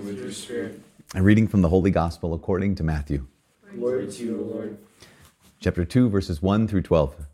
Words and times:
And 0.00 0.08
with 0.08 0.18
your 0.18 0.32
spirit. 0.32 0.80
A 1.14 1.22
reading 1.22 1.46
from 1.46 1.60
the 1.60 1.68
Holy 1.68 1.90
Gospel 1.90 2.32
according 2.32 2.74
to 2.76 2.82
Matthew, 2.82 3.26
Glory 3.76 4.10
to 4.10 4.24
you, 4.24 4.40
O 4.40 4.54
Lord. 4.54 4.78
chapter 5.60 5.84
2, 5.84 6.08
verses 6.08 6.40
1 6.40 6.68
through 6.68 6.80
12. 6.80 7.26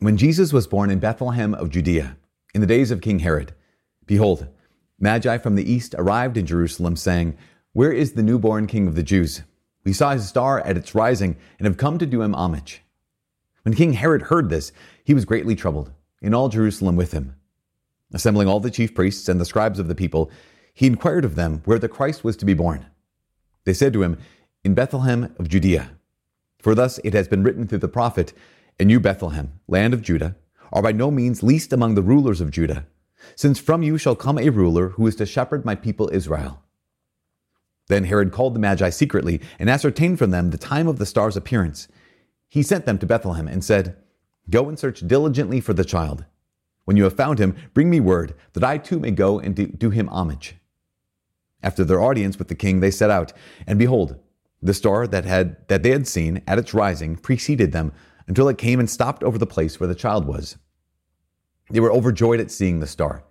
When 0.00 0.16
Jesus 0.16 0.52
was 0.52 0.66
born 0.66 0.90
in 0.90 0.98
Bethlehem 0.98 1.54
of 1.54 1.70
Judea, 1.70 2.16
in 2.56 2.60
the 2.60 2.66
days 2.66 2.90
of 2.90 3.00
King 3.00 3.20
Herod, 3.20 3.54
behold, 4.04 4.48
Magi 4.98 5.38
from 5.38 5.54
the 5.54 5.70
east 5.70 5.94
arrived 5.96 6.36
in 6.36 6.44
Jerusalem, 6.44 6.96
saying, 6.96 7.36
Where 7.72 7.92
is 7.92 8.14
the 8.14 8.24
newborn 8.24 8.66
King 8.66 8.88
of 8.88 8.96
the 8.96 9.04
Jews? 9.04 9.42
We 9.84 9.92
saw 9.92 10.10
his 10.10 10.28
star 10.28 10.58
at 10.58 10.76
its 10.76 10.92
rising 10.92 11.36
and 11.60 11.66
have 11.66 11.76
come 11.76 11.98
to 11.98 12.06
do 12.06 12.22
him 12.22 12.34
homage. 12.34 12.82
When 13.62 13.74
King 13.74 13.92
Herod 13.92 14.22
heard 14.22 14.50
this, 14.50 14.72
he 15.04 15.14
was 15.14 15.24
greatly 15.24 15.54
troubled, 15.54 15.92
and 16.20 16.34
all 16.34 16.48
Jerusalem 16.48 16.96
with 16.96 17.12
him. 17.12 17.36
Assembling 18.12 18.48
all 18.48 18.58
the 18.58 18.72
chief 18.72 18.92
priests 18.92 19.28
and 19.28 19.40
the 19.40 19.44
scribes 19.44 19.78
of 19.78 19.86
the 19.86 19.94
people, 19.94 20.32
he 20.74 20.88
inquired 20.88 21.24
of 21.24 21.36
them 21.36 21.62
where 21.64 21.78
the 21.78 21.88
Christ 21.88 22.24
was 22.24 22.36
to 22.36 22.44
be 22.44 22.52
born. 22.52 22.86
They 23.64 23.72
said 23.72 23.92
to 23.92 24.02
him, 24.02 24.18
In 24.64 24.74
Bethlehem 24.74 25.34
of 25.38 25.48
Judea. 25.48 25.92
For 26.58 26.74
thus 26.74 26.98
it 27.04 27.14
has 27.14 27.28
been 27.28 27.44
written 27.44 27.66
through 27.66 27.78
the 27.78 27.88
prophet, 27.88 28.32
And 28.78 28.90
you, 28.90 28.98
Bethlehem, 28.98 29.60
land 29.68 29.94
of 29.94 30.02
Judah, 30.02 30.36
are 30.72 30.82
by 30.82 30.92
no 30.92 31.10
means 31.10 31.42
least 31.42 31.72
among 31.72 31.94
the 31.94 32.02
rulers 32.02 32.40
of 32.40 32.50
Judah, 32.50 32.86
since 33.36 33.60
from 33.60 33.82
you 33.82 33.96
shall 33.96 34.16
come 34.16 34.36
a 34.36 34.50
ruler 34.50 34.90
who 34.90 35.06
is 35.06 35.14
to 35.16 35.26
shepherd 35.26 35.64
my 35.64 35.76
people 35.76 36.10
Israel. 36.12 36.60
Then 37.86 38.04
Herod 38.04 38.32
called 38.32 38.54
the 38.54 38.60
Magi 38.60 38.90
secretly 38.90 39.40
and 39.58 39.70
ascertained 39.70 40.18
from 40.18 40.30
them 40.30 40.50
the 40.50 40.58
time 40.58 40.88
of 40.88 40.98
the 40.98 41.06
star's 41.06 41.36
appearance. 41.36 41.86
He 42.48 42.62
sent 42.62 42.86
them 42.86 42.98
to 42.98 43.06
Bethlehem 43.06 43.46
and 43.46 43.62
said, 43.62 43.96
Go 44.50 44.68
and 44.68 44.78
search 44.78 45.06
diligently 45.06 45.60
for 45.60 45.72
the 45.72 45.84
child. 45.84 46.24
When 46.84 46.96
you 46.96 47.04
have 47.04 47.16
found 47.16 47.38
him, 47.38 47.56
bring 47.72 47.88
me 47.88 48.00
word, 48.00 48.34
that 48.52 48.64
I 48.64 48.78
too 48.78 48.98
may 48.98 49.10
go 49.10 49.38
and 49.38 49.78
do, 49.78 49.90
him 49.90 50.08
homage. 50.08 50.56
After 51.64 51.82
their 51.82 52.02
audience 52.02 52.38
with 52.38 52.48
the 52.48 52.54
king, 52.54 52.80
they 52.80 52.90
set 52.90 53.08
out, 53.08 53.32
and 53.66 53.78
behold, 53.78 54.20
the 54.62 54.74
star 54.74 55.06
that 55.06 55.24
had 55.24 55.66
that 55.68 55.82
they 55.82 55.90
had 55.92 56.06
seen 56.06 56.42
at 56.46 56.58
its 56.58 56.74
rising 56.74 57.16
preceded 57.16 57.72
them 57.72 57.90
until 58.26 58.50
it 58.50 58.58
came 58.58 58.78
and 58.78 58.88
stopped 58.88 59.24
over 59.24 59.38
the 59.38 59.46
place 59.46 59.80
where 59.80 59.86
the 59.86 59.94
child 59.94 60.26
was. 60.26 60.58
They 61.70 61.80
were 61.80 61.90
overjoyed 61.90 62.38
at 62.38 62.50
seeing 62.50 62.80
the 62.80 62.86
star, 62.86 63.24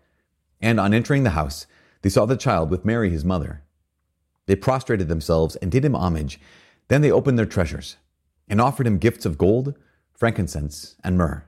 and 0.59 0.80
on 0.80 0.95
entering 0.95 1.23
the 1.23 1.38
house, 1.38 1.67
they 2.02 2.09
saw 2.09 2.25
the 2.25 2.36
child 2.36 2.72
with 2.72 2.86
Mary 2.86 3.12
his 3.12 3.23
mother. 3.23 3.62
They 4.47 4.56
prostrated 4.56 5.09
themselves 5.09 5.56
and 5.58 5.72
did 5.72 5.86
him 5.86 5.95
homage. 5.95 6.40
Then 6.88 7.02
they 7.02 7.12
opened 7.12 7.38
their 7.38 7.45
treasures 7.45 7.97
and 8.47 8.59
offered 8.59 8.88
him 8.88 8.97
gifts 8.97 9.28
of 9.28 9.38
gold, 9.38 9.75
frankincense, 10.12 10.95
and 11.03 11.20
myrrh. 11.20 11.45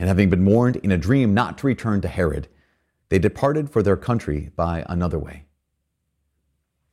And 0.00 0.08
having 0.08 0.30
been 0.30 0.44
warned 0.44 0.76
in 0.76 0.90
a 0.90 0.98
dream 0.98 1.32
not 1.32 1.58
to 1.58 1.66
return 1.68 2.00
to 2.00 2.08
Herod, 2.08 2.48
they 3.08 3.20
departed 3.20 3.70
for 3.70 3.84
their 3.84 3.96
country 3.96 4.50
by 4.56 4.84
another 4.88 5.18
way. 5.18 5.45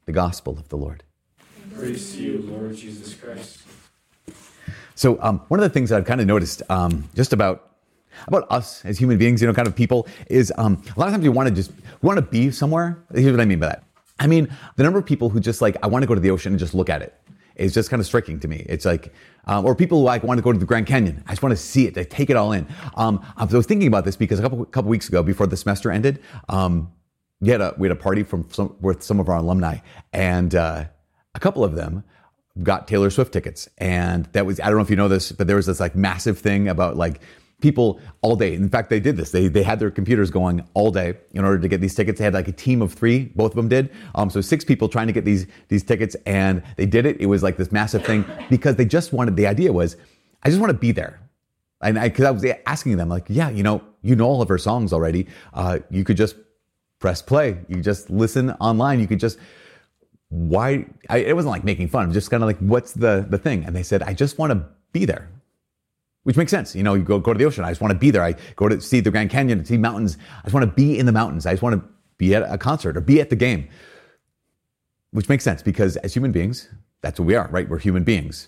The 0.05 0.11
Gospel 0.11 0.57
of 0.57 0.69
the 0.69 0.77
Lord. 0.77 1.03
Praise 1.75 2.13
to 2.13 2.21
you, 2.21 2.37
Lord 2.41 2.75
Jesus 2.75 3.13
Christ. 3.13 3.63
So, 4.95 5.17
um, 5.21 5.39
one 5.47 5.59
of 5.59 5.63
the 5.63 5.69
things 5.69 5.89
that 5.89 5.97
I've 5.97 6.05
kind 6.05 6.21
of 6.21 6.27
noticed 6.27 6.61
um, 6.69 7.09
just 7.15 7.33
about 7.33 7.71
about 8.27 8.45
us 8.51 8.85
as 8.85 8.99
human 8.99 9.17
beings, 9.17 9.41
you 9.41 9.47
know, 9.47 9.53
kind 9.53 9.67
of 9.67 9.75
people, 9.75 10.07
is 10.29 10.53
um, 10.57 10.83
a 10.95 10.99
lot 10.99 11.07
of 11.07 11.13
times 11.13 11.23
we 11.23 11.29
want 11.29 11.49
to 11.49 11.55
just 11.55 11.71
want 12.01 12.17
to 12.17 12.21
be 12.21 12.51
somewhere. 12.51 13.03
Here's 13.13 13.31
what 13.31 13.41
I 13.41 13.45
mean 13.45 13.59
by 13.59 13.67
that. 13.67 13.83
I 14.19 14.27
mean 14.27 14.55
the 14.75 14.83
number 14.83 14.99
of 14.99 15.05
people 15.05 15.29
who 15.29 15.39
just 15.39 15.61
like 15.61 15.77
I 15.81 15.87
want 15.87 16.03
to 16.03 16.07
go 16.07 16.13
to 16.13 16.21
the 16.21 16.29
ocean 16.29 16.51
and 16.51 16.59
just 16.59 16.73
look 16.73 16.89
at 16.89 17.01
it 17.01 17.19
is 17.55 17.73
just 17.73 17.89
kind 17.89 17.99
of 17.99 18.05
striking 18.05 18.39
to 18.39 18.47
me. 18.47 18.65
It's 18.67 18.85
like, 18.85 19.13
um, 19.45 19.65
or 19.65 19.75
people 19.75 19.99
who 19.99 20.03
like 20.05 20.23
want 20.23 20.37
to 20.37 20.41
go 20.41 20.51
to 20.51 20.57
the 20.57 20.65
Grand 20.65 20.87
Canyon. 20.87 21.23
I 21.27 21.31
just 21.31 21.43
want 21.43 21.53
to 21.53 21.61
see 21.61 21.85
it, 21.85 21.93
to 21.95 22.05
take 22.05 22.29
it 22.29 22.35
all 22.35 22.51
in. 22.51 22.67
Um, 22.95 23.23
I 23.37 23.45
was 23.45 23.65
thinking 23.65 23.87
about 23.87 24.05
this 24.05 24.15
because 24.15 24.39
a 24.39 24.41
couple 24.41 24.63
couple 24.65 24.89
weeks 24.89 25.07
ago, 25.07 25.23
before 25.23 25.47
the 25.47 25.57
semester 25.57 25.91
ended, 25.91 26.21
um, 26.49 26.91
we 27.43 27.49
had 27.49 27.61
a 27.61 27.73
we 27.77 27.87
had 27.89 27.97
a 27.97 27.99
party 27.99 28.23
from 28.23 28.47
some 28.51 28.75
with 28.79 29.03
some 29.03 29.19
of 29.19 29.27
our 29.27 29.35
alumni, 29.35 29.77
and 30.13 30.55
uh, 30.55 30.85
a 31.35 31.39
couple 31.39 31.63
of 31.63 31.75
them 31.75 32.03
got 32.61 32.87
Taylor 32.87 33.09
Swift 33.09 33.33
tickets, 33.33 33.67
and 33.77 34.25
that 34.27 34.45
was 34.45 34.61
I 34.61 34.67
don't 34.67 34.75
know 34.75 34.81
if 34.81 34.89
you 34.89 34.95
know 34.95 35.09
this, 35.09 35.33
but 35.33 35.47
there 35.47 35.57
was 35.57 35.65
this 35.65 35.81
like 35.81 35.93
massive 35.93 36.39
thing 36.39 36.69
about 36.69 36.95
like 36.95 37.19
people 37.59 37.99
all 38.21 38.37
day. 38.37 38.53
In 38.53 38.69
fact, 38.69 38.89
they 38.89 39.01
did 39.01 39.17
this. 39.17 39.31
They 39.31 39.49
they 39.49 39.61
had 39.61 39.79
their 39.79 39.91
computers 39.91 40.31
going 40.31 40.65
all 40.73 40.89
day 40.89 41.15
in 41.33 41.43
order 41.43 41.59
to 41.59 41.67
get 41.67 41.81
these 41.81 41.93
tickets. 41.93 42.19
They 42.19 42.23
had 42.23 42.33
like 42.33 42.47
a 42.47 42.53
team 42.53 42.81
of 42.81 42.93
three. 42.93 43.25
Both 43.35 43.51
of 43.51 43.55
them 43.57 43.67
did. 43.67 43.91
Um, 44.15 44.29
so 44.29 44.39
six 44.39 44.63
people 44.63 44.87
trying 44.87 45.07
to 45.07 45.13
get 45.13 45.25
these 45.25 45.45
these 45.67 45.83
tickets, 45.83 46.15
and 46.25 46.63
they 46.77 46.85
did 46.85 47.05
it. 47.05 47.19
It 47.19 47.25
was 47.25 47.43
like 47.43 47.57
this 47.57 47.73
massive 47.73 48.05
thing 48.05 48.23
because 48.49 48.77
they 48.77 48.85
just 48.85 49.11
wanted. 49.11 49.35
The 49.35 49.47
idea 49.47 49.73
was, 49.73 49.97
I 50.43 50.49
just 50.49 50.61
want 50.61 50.71
to 50.71 50.77
be 50.77 50.93
there. 50.93 51.19
And 51.81 51.99
I, 51.99 52.07
because 52.07 52.23
I 52.23 52.31
was 52.31 52.45
asking 52.65 52.95
them, 52.95 53.09
like, 53.09 53.25
yeah, 53.27 53.49
you 53.49 53.61
know, 53.61 53.83
you 54.01 54.15
know 54.15 54.23
all 54.23 54.41
of 54.41 54.47
her 54.47 54.57
songs 54.57 54.93
already. 54.93 55.27
Uh, 55.53 55.79
you 55.89 56.05
could 56.05 56.15
just 56.15 56.37
press 57.03 57.21
play. 57.21 57.57
You 57.67 57.81
just 57.81 58.09
listen 58.09 58.51
online. 58.61 59.01
You 59.01 59.07
could 59.07 59.19
just 59.19 59.37
why 60.29 60.85
I, 61.09 61.17
it 61.17 61.35
wasn't 61.35 61.51
like 61.51 61.65
making 61.65 61.89
fun. 61.89 62.05
I'm 62.05 62.13
just 62.13 62.31
kind 62.31 62.41
of 62.41 62.47
like, 62.47 62.57
what's 62.59 62.93
the 62.93 63.27
the 63.29 63.37
thing? 63.37 63.65
And 63.65 63.75
they 63.75 63.83
said, 63.83 64.01
I 64.01 64.13
just 64.13 64.39
want 64.39 64.53
to 64.53 64.65
be 64.93 65.03
there, 65.03 65.29
which 66.23 66.37
makes 66.37 66.49
sense. 66.49 66.73
You 66.73 66.81
know, 66.81 66.93
you 66.93 67.03
go 67.03 67.19
go 67.19 67.33
to 67.33 67.37
the 67.37 67.43
ocean. 67.43 67.65
I 67.65 67.71
just 67.71 67.81
want 67.81 67.91
to 67.91 67.99
be 67.99 68.09
there. 68.09 68.23
I 68.23 68.35
go 68.55 68.69
to 68.69 68.79
see 68.79 69.01
the 69.01 69.11
Grand 69.11 69.29
Canyon, 69.31 69.57
and 69.57 69.67
see 69.67 69.77
mountains. 69.77 70.17
I 70.39 70.43
just 70.43 70.53
want 70.53 70.65
to 70.65 70.71
be 70.71 70.97
in 70.97 71.05
the 71.05 71.11
mountains. 71.11 71.45
I 71.45 71.51
just 71.51 71.61
want 71.61 71.75
to 71.75 71.85
be 72.17 72.33
at 72.35 72.43
a 72.49 72.57
concert 72.57 72.95
or 72.95 73.01
be 73.01 73.19
at 73.19 73.29
the 73.29 73.35
game, 73.35 73.67
which 75.11 75.27
makes 75.27 75.43
sense 75.43 75.61
because 75.61 75.97
as 75.97 76.13
human 76.13 76.31
beings, 76.31 76.69
that's 77.01 77.19
what 77.19 77.25
we 77.25 77.35
are, 77.35 77.49
right? 77.51 77.67
We're 77.67 77.79
human 77.79 78.05
beings. 78.05 78.47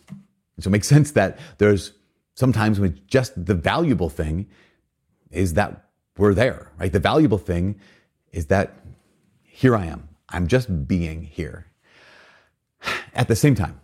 And 0.56 0.64
so 0.64 0.70
it 0.70 0.72
makes 0.72 0.88
sense 0.88 1.12
that 1.12 1.40
there's 1.58 1.92
sometimes 2.36 2.80
when 2.80 3.02
just 3.08 3.34
the 3.46 3.54
valuable 3.54 4.10
thing 4.10 4.48
is 5.30 5.56
that 5.56 5.90
we're 6.18 6.34
there, 6.34 6.72
right? 6.80 6.94
The 6.94 7.02
valuable 7.02 7.38
thing 7.38 7.82
is 8.35 8.47
that 8.47 8.73
here 9.41 9.75
I 9.75 9.85
am. 9.85 10.09
I'm 10.29 10.47
just 10.47 10.88
being 10.88 11.23
here. 11.23 11.68
At 13.13 13.28
the 13.29 13.35
same 13.35 13.56
time, 13.56 13.79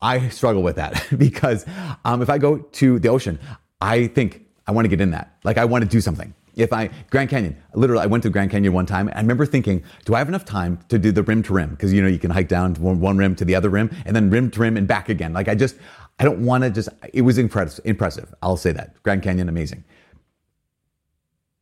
I 0.00 0.28
struggle 0.28 0.62
with 0.62 0.76
that 0.76 1.04
because 1.18 1.64
um, 2.04 2.22
if 2.22 2.30
I 2.30 2.38
go 2.38 2.58
to 2.58 2.98
the 2.98 3.08
ocean, 3.08 3.38
I 3.80 4.06
think 4.08 4.46
I 4.66 4.72
want 4.72 4.84
to 4.84 4.88
get 4.88 5.00
in 5.00 5.10
that. 5.12 5.36
Like 5.44 5.58
I 5.58 5.64
want 5.64 5.82
to 5.82 5.88
do 5.88 6.00
something. 6.00 6.34
If 6.54 6.72
I 6.72 6.90
Grand 7.10 7.30
Canyon, 7.30 7.56
literally, 7.74 8.02
I 8.02 8.06
went 8.06 8.24
to 8.24 8.30
Grand 8.30 8.50
Canyon 8.50 8.72
one 8.72 8.84
time. 8.84 9.08
And 9.08 9.16
I 9.16 9.20
remember 9.20 9.46
thinking, 9.46 9.82
do 10.04 10.14
I 10.14 10.18
have 10.18 10.28
enough 10.28 10.44
time 10.44 10.78
to 10.88 10.98
do 10.98 11.10
the 11.12 11.22
rim 11.22 11.42
to 11.44 11.52
rim? 11.52 11.70
Because 11.70 11.92
you 11.92 12.02
know 12.02 12.08
you 12.08 12.18
can 12.18 12.30
hike 12.30 12.48
down 12.48 12.74
one, 12.74 13.00
one 13.00 13.16
rim 13.16 13.34
to 13.36 13.44
the 13.44 13.54
other 13.54 13.70
rim, 13.70 13.90
and 14.04 14.14
then 14.14 14.28
rim 14.28 14.50
to 14.50 14.60
rim 14.60 14.76
and 14.76 14.86
back 14.86 15.08
again. 15.08 15.32
Like 15.32 15.48
I 15.48 15.54
just, 15.54 15.76
I 16.18 16.24
don't 16.24 16.44
want 16.44 16.64
to 16.64 16.70
just. 16.70 16.88
It 17.12 17.22
was 17.22 17.38
impressive. 17.38 17.84
Impressive. 17.86 18.34
I'll 18.42 18.56
say 18.56 18.72
that. 18.72 19.00
Grand 19.04 19.22
Canyon, 19.22 19.48
amazing. 19.48 19.84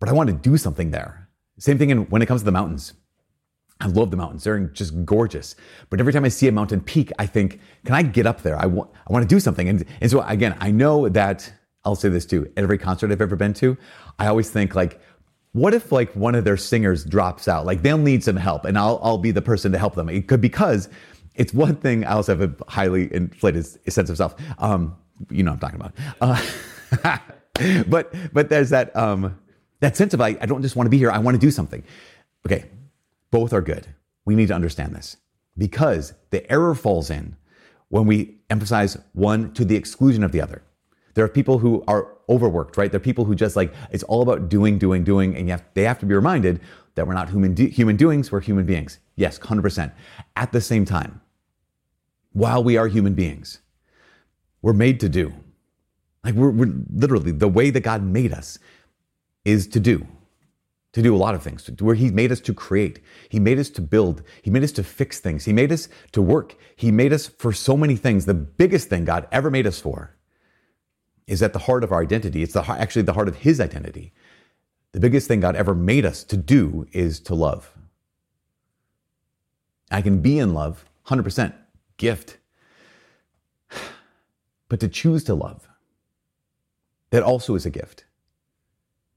But 0.00 0.08
I 0.08 0.12
want 0.12 0.28
to 0.28 0.34
do 0.34 0.56
something 0.56 0.90
there. 0.90 1.25
Same 1.58 1.78
thing 1.78 1.90
in, 1.90 1.98
when 2.10 2.22
it 2.22 2.26
comes 2.26 2.42
to 2.42 2.44
the 2.44 2.52
mountains. 2.52 2.94
I 3.80 3.88
love 3.88 4.10
the 4.10 4.16
mountains. 4.16 4.44
They're 4.44 4.58
just 4.58 5.04
gorgeous. 5.04 5.54
But 5.90 6.00
every 6.00 6.12
time 6.12 6.24
I 6.24 6.28
see 6.28 6.48
a 6.48 6.52
mountain 6.52 6.80
peak, 6.80 7.12
I 7.18 7.26
think, 7.26 7.60
can 7.84 7.94
I 7.94 8.02
get 8.02 8.26
up 8.26 8.42
there? 8.42 8.58
I 8.58 8.66
want, 8.66 8.90
I 9.06 9.12
want 9.12 9.28
to 9.28 9.34
do 9.34 9.38
something. 9.38 9.68
And, 9.68 9.84
and 10.00 10.10
so 10.10 10.22
again, 10.22 10.56
I 10.60 10.70
know 10.70 11.08
that 11.10 11.52
I'll 11.84 11.94
say 11.94 12.08
this 12.08 12.24
too. 12.24 12.50
At 12.56 12.64
every 12.64 12.78
concert 12.78 13.12
I've 13.12 13.20
ever 13.20 13.36
been 13.36 13.52
to, 13.54 13.76
I 14.18 14.28
always 14.28 14.50
think 14.50 14.74
like, 14.74 15.00
what 15.52 15.74
if 15.74 15.92
like 15.92 16.14
one 16.16 16.34
of 16.34 16.44
their 16.44 16.56
singers 16.56 17.04
drops 17.04 17.48
out? 17.48 17.66
Like 17.66 17.82
they'll 17.82 17.98
need 17.98 18.24
some 18.24 18.36
help 18.36 18.64
and 18.64 18.78
I'll, 18.78 18.98
I'll 19.02 19.18
be 19.18 19.30
the 19.30 19.42
person 19.42 19.72
to 19.72 19.78
help 19.78 19.94
them. 19.94 20.08
It 20.08 20.26
could, 20.26 20.40
because 20.40 20.88
it's 21.34 21.52
one 21.52 21.76
thing. 21.76 22.04
I 22.04 22.12
also 22.12 22.36
have 22.36 22.50
a 22.50 22.70
highly 22.70 23.12
inflated 23.14 23.66
sense 23.90 24.08
of 24.08 24.16
self. 24.16 24.34
Um, 24.58 24.96
you 25.30 25.42
know 25.42 25.52
what 25.52 25.62
I'm 25.62 25.80
talking 25.80 25.92
about. 26.20 27.18
Uh, 27.60 27.84
but, 27.88 28.14
but 28.32 28.48
there's 28.48 28.70
that, 28.70 28.94
um, 28.96 29.38
that 29.80 29.96
sense 29.96 30.14
of 30.14 30.20
like, 30.20 30.42
I 30.42 30.46
don't 30.46 30.62
just 30.62 30.76
want 30.76 30.86
to 30.86 30.90
be 30.90 30.98
here. 30.98 31.10
I 31.10 31.18
want 31.18 31.34
to 31.34 31.40
do 31.40 31.50
something. 31.50 31.82
Okay. 32.46 32.64
Both 33.30 33.52
are 33.52 33.60
good. 33.60 33.86
We 34.24 34.34
need 34.34 34.48
to 34.48 34.54
understand 34.54 34.94
this 34.94 35.16
because 35.58 36.14
the 36.30 36.50
error 36.50 36.74
falls 36.74 37.10
in 37.10 37.36
when 37.88 38.06
we 38.06 38.36
emphasize 38.50 38.98
one 39.12 39.52
to 39.54 39.64
the 39.64 39.76
exclusion 39.76 40.22
of 40.24 40.32
the 40.32 40.40
other. 40.40 40.62
There 41.14 41.24
are 41.24 41.28
people 41.28 41.58
who 41.58 41.82
are 41.88 42.16
overworked, 42.28 42.76
right? 42.76 42.90
There 42.90 42.98
are 42.98 43.00
people 43.00 43.24
who 43.24 43.34
just 43.34 43.56
like, 43.56 43.72
it's 43.90 44.02
all 44.04 44.22
about 44.22 44.48
doing, 44.48 44.78
doing, 44.78 45.04
doing. 45.04 45.34
And 45.36 45.48
have, 45.48 45.64
they 45.74 45.84
have 45.84 45.98
to 46.00 46.06
be 46.06 46.14
reminded 46.14 46.60
that 46.94 47.06
we're 47.06 47.14
not 47.14 47.30
human, 47.30 47.54
do, 47.54 47.66
human 47.66 47.96
doings, 47.96 48.30
we're 48.30 48.40
human 48.40 48.66
beings. 48.66 48.98
Yes, 49.16 49.38
100%. 49.38 49.92
At 50.34 50.52
the 50.52 50.60
same 50.60 50.84
time, 50.84 51.20
while 52.32 52.62
we 52.62 52.76
are 52.76 52.86
human 52.86 53.14
beings, 53.14 53.60
we're 54.60 54.74
made 54.74 55.00
to 55.00 55.08
do. 55.08 55.32
Like 56.22 56.34
we're, 56.34 56.50
we're 56.50 56.74
literally, 56.92 57.32
the 57.32 57.48
way 57.48 57.70
that 57.70 57.80
God 57.80 58.02
made 58.02 58.32
us 58.32 58.58
is 59.46 59.66
to 59.68 59.80
do 59.80 60.06
to 60.96 61.02
do 61.02 61.14
a 61.14 61.18
lot 61.18 61.34
of 61.34 61.42
things, 61.42 61.62
to, 61.62 61.84
where 61.84 61.94
He 61.94 62.10
made 62.10 62.32
us 62.32 62.40
to 62.40 62.54
create. 62.54 63.00
He 63.28 63.38
made 63.38 63.58
us 63.58 63.68
to 63.68 63.82
build. 63.82 64.22
He 64.40 64.50
made 64.50 64.64
us 64.64 64.72
to 64.72 64.82
fix 64.82 65.20
things. 65.20 65.44
He 65.44 65.52
made 65.52 65.70
us 65.70 65.90
to 66.12 66.22
work. 66.22 66.56
He 66.74 66.90
made 66.90 67.12
us 67.12 67.26
for 67.26 67.52
so 67.52 67.76
many 67.76 67.96
things. 67.96 68.24
The 68.24 68.32
biggest 68.32 68.88
thing 68.88 69.04
God 69.04 69.28
ever 69.30 69.50
made 69.50 69.66
us 69.66 69.78
for 69.78 70.16
is 71.26 71.42
at 71.42 71.52
the 71.52 71.58
heart 71.58 71.84
of 71.84 71.92
our 71.92 72.00
identity. 72.00 72.42
It's 72.42 72.54
the, 72.54 72.62
actually 72.62 73.02
the 73.02 73.12
heart 73.12 73.28
of 73.28 73.36
His 73.36 73.60
identity. 73.60 74.14
The 74.92 75.00
biggest 75.00 75.28
thing 75.28 75.40
God 75.40 75.54
ever 75.54 75.74
made 75.74 76.06
us 76.06 76.24
to 76.24 76.36
do 76.38 76.86
is 76.92 77.20
to 77.20 77.34
love. 77.34 77.76
I 79.90 80.00
can 80.00 80.22
be 80.22 80.38
in 80.38 80.54
love, 80.54 80.86
100% 81.08 81.52
gift. 81.98 82.38
But 84.70 84.80
to 84.80 84.88
choose 84.88 85.24
to 85.24 85.34
love, 85.34 85.68
that 87.10 87.22
also 87.22 87.54
is 87.54 87.66
a 87.66 87.70
gift. 87.70 88.05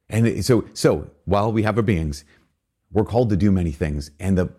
And 0.09 0.43
so, 0.43 0.65
so 0.73 1.09
while 1.25 1.51
we 1.51 1.63
have 1.63 1.77
our 1.77 1.83
beings, 1.83 2.25
we're 2.91 3.05
called 3.05 3.29
to 3.29 3.37
do 3.37 3.51
many 3.51 3.71
things. 3.71 4.11
And 4.19 4.37
the 4.37 4.51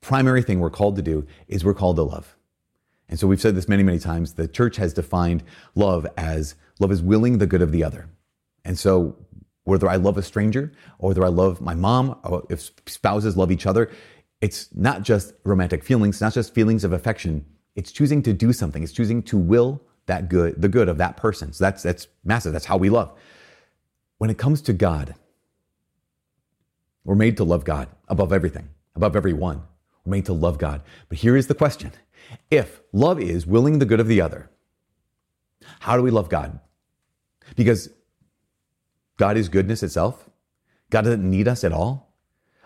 primary 0.00 0.42
thing 0.42 0.60
we're 0.60 0.70
called 0.70 0.96
to 0.96 1.02
do 1.02 1.26
is 1.48 1.64
we're 1.64 1.74
called 1.74 1.96
to 1.96 2.02
love. 2.02 2.36
And 3.08 3.18
so 3.18 3.26
we've 3.26 3.40
said 3.40 3.54
this 3.54 3.68
many, 3.68 3.82
many 3.82 3.98
times. 3.98 4.34
The 4.34 4.48
church 4.48 4.76
has 4.76 4.92
defined 4.92 5.44
love 5.74 6.06
as 6.16 6.56
love 6.80 6.90
is 6.90 7.02
willing 7.02 7.38
the 7.38 7.46
good 7.46 7.62
of 7.62 7.70
the 7.70 7.84
other. 7.84 8.08
And 8.64 8.78
so 8.78 9.16
whether 9.64 9.88
I 9.88 9.96
love 9.96 10.18
a 10.18 10.22
stranger 10.22 10.72
or 10.98 11.08
whether 11.08 11.24
I 11.24 11.28
love 11.28 11.60
my 11.60 11.74
mom 11.74 12.18
or 12.24 12.44
if 12.50 12.70
spouses 12.86 13.36
love 13.36 13.52
each 13.52 13.66
other, 13.66 13.90
it's 14.40 14.68
not 14.74 15.02
just 15.02 15.34
romantic 15.44 15.82
feelings, 15.82 16.20
not 16.20 16.34
just 16.34 16.54
feelings 16.54 16.84
of 16.84 16.92
affection. 16.92 17.44
It's 17.74 17.92
choosing 17.92 18.22
to 18.22 18.32
do 18.32 18.52
something. 18.52 18.82
It's 18.82 18.92
choosing 18.92 19.22
to 19.24 19.38
will 19.38 19.82
that 20.06 20.28
good, 20.28 20.60
the 20.60 20.68
good 20.68 20.88
of 20.88 20.98
that 20.98 21.16
person. 21.16 21.52
So 21.52 21.64
that's 21.64 21.82
that's 21.82 22.08
massive. 22.24 22.52
That's 22.52 22.64
how 22.64 22.76
we 22.76 22.90
love. 22.90 23.16
When 24.18 24.30
it 24.30 24.38
comes 24.38 24.62
to 24.62 24.72
God, 24.72 25.14
we're 27.04 27.14
made 27.14 27.36
to 27.36 27.44
love 27.44 27.64
God 27.64 27.88
above 28.08 28.32
everything, 28.32 28.68
above 28.94 29.14
everyone. 29.14 29.62
We're 30.04 30.12
made 30.12 30.26
to 30.26 30.32
love 30.32 30.58
God. 30.58 30.82
But 31.08 31.18
here 31.18 31.36
is 31.36 31.46
the 31.46 31.54
question 31.54 31.92
if 32.50 32.80
love 32.92 33.20
is 33.20 33.46
willing 33.46 33.78
the 33.78 33.86
good 33.86 34.00
of 34.00 34.08
the 34.08 34.20
other, 34.20 34.50
how 35.80 35.96
do 35.96 36.02
we 36.02 36.10
love 36.10 36.28
God? 36.28 36.58
Because 37.54 37.90
God 39.16 39.36
is 39.36 39.48
goodness 39.48 39.82
itself. 39.82 40.28
God 40.90 41.02
doesn't 41.02 41.28
need 41.28 41.48
us 41.48 41.64
at 41.64 41.72
all. 41.72 42.14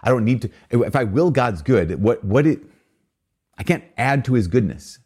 I 0.03 0.08
don't 0.08 0.25
need 0.25 0.43
to. 0.43 0.50
If 0.70 0.96
I 0.96 1.05
will 1.05 1.31
God's 1.31 1.62
good, 1.62 2.03
what 2.03 2.25
what 2.25 2.46
it, 2.46 2.61
I 3.58 3.62
can't 3.62 3.85
add 3.99 4.25
to 4.26 4.35
His 4.35 4.49
goodness. 4.49 4.99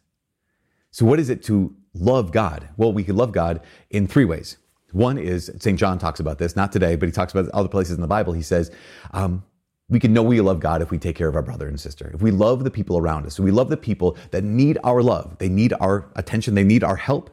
So 0.91 1.05
what 1.05 1.19
is 1.19 1.29
it 1.29 1.43
to 1.43 1.75
love 1.93 2.31
God? 2.31 2.69
Well, 2.77 2.93
we 2.93 3.03
can 3.03 3.17
love 3.17 3.33
God 3.33 3.61
in 3.89 4.07
three 4.07 4.25
ways. 4.25 4.57
One 4.95 5.17
is, 5.17 5.51
St. 5.59 5.77
John 5.77 5.99
talks 5.99 6.21
about 6.21 6.37
this, 6.37 6.55
not 6.55 6.71
today, 6.71 6.95
but 6.95 7.07
he 7.07 7.11
talks 7.11 7.33
about 7.33 7.49
other 7.49 7.67
places 7.67 7.95
in 7.95 8.01
the 8.01 8.07
Bible. 8.07 8.31
He 8.31 8.41
says, 8.41 8.71
um, 9.11 9.43
we 9.89 9.99
can 9.99 10.13
know 10.13 10.23
we 10.23 10.39
love 10.39 10.61
God 10.61 10.81
if 10.81 10.89
we 10.89 10.97
take 10.97 11.17
care 11.17 11.27
of 11.27 11.35
our 11.35 11.41
brother 11.41 11.67
and 11.67 11.77
sister. 11.77 12.11
If 12.13 12.21
we 12.21 12.31
love 12.31 12.63
the 12.63 12.71
people 12.71 12.97
around 12.97 13.25
us, 13.25 13.37
we 13.37 13.51
love 13.51 13.67
the 13.67 13.75
people 13.75 14.17
that 14.31 14.45
need 14.45 14.77
our 14.85 15.03
love. 15.03 15.37
They 15.37 15.49
need 15.49 15.73
our 15.81 16.09
attention. 16.15 16.55
They 16.55 16.63
need 16.63 16.81
our 16.81 16.95
help. 16.95 17.29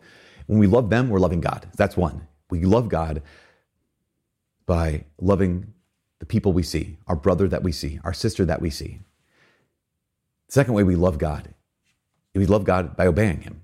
When 0.49 0.59
we 0.59 0.67
love 0.67 0.91
them, 0.91 1.09
we're 1.09 1.21
loving 1.21 1.41
God. 1.41 1.69
That's 1.77 1.97
one. 1.97 2.27
We 2.51 2.65
love 2.65 2.89
God 2.89 3.23
by 4.67 5.05
loving 5.21 5.73
the 6.19 6.27
people 6.27 6.53
we 6.53 6.65
see, 6.65 6.99
our 7.07 7.15
brother 7.15 7.47
that 7.47 7.63
we 7.63 7.71
see, 7.71 8.01
our 8.03 8.13
sister 8.13 8.45
that 8.45 8.61
we 8.61 8.71
see. 8.71 8.99
The 10.49 10.53
second 10.55 10.75
way 10.75 10.83
we 10.83 10.97
love 10.97 11.17
God, 11.17 11.55
we 12.35 12.45
love 12.45 12.65
God 12.65 12.97
by 12.97 13.07
obeying 13.07 13.43
Him. 13.43 13.63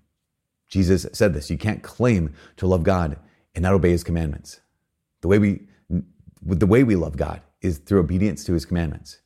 Jesus 0.69 1.05
said 1.13 1.35
this 1.35 1.51
you 1.51 1.59
can't 1.59 1.83
claim 1.83 2.33
to 2.59 2.69
love 2.69 2.85
God 2.85 3.17
and 3.55 3.63
not 3.63 3.75
obey 3.75 3.91
his 3.91 4.05
commandments. 4.05 4.61
The 5.21 5.29
way 5.29 5.39
we 5.39 5.63
the 6.43 6.67
way 6.67 6.85
we 6.85 6.95
love 6.95 7.17
God 7.17 7.43
is 7.61 7.79
through 7.79 8.01
obedience 8.01 8.45
to 8.45 8.53
his 8.53 8.65
commandments. 8.65 9.21